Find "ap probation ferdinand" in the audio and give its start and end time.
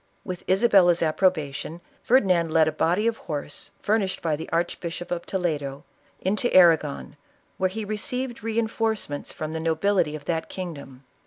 1.03-2.51